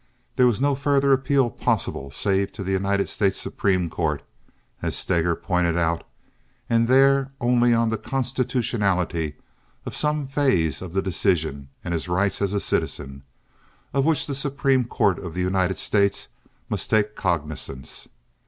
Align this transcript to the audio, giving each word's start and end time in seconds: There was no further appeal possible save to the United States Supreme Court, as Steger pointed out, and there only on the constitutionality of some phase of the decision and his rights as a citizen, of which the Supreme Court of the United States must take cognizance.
There 0.35 0.47
was 0.47 0.59
no 0.59 0.73
further 0.73 1.13
appeal 1.13 1.51
possible 1.51 2.09
save 2.09 2.51
to 2.53 2.63
the 2.63 2.71
United 2.71 3.07
States 3.07 3.39
Supreme 3.39 3.87
Court, 3.87 4.23
as 4.81 4.95
Steger 4.95 5.35
pointed 5.35 5.77
out, 5.77 6.03
and 6.67 6.87
there 6.87 7.33
only 7.39 7.71
on 7.75 7.89
the 7.89 7.99
constitutionality 7.99 9.35
of 9.85 9.95
some 9.95 10.25
phase 10.25 10.81
of 10.81 10.93
the 10.93 11.03
decision 11.03 11.69
and 11.83 11.93
his 11.93 12.07
rights 12.09 12.41
as 12.41 12.51
a 12.53 12.59
citizen, 12.59 13.21
of 13.93 14.03
which 14.03 14.25
the 14.25 14.33
Supreme 14.33 14.85
Court 14.85 15.19
of 15.19 15.35
the 15.35 15.41
United 15.41 15.77
States 15.77 16.29
must 16.67 16.89
take 16.89 17.13
cognizance. 17.15 18.09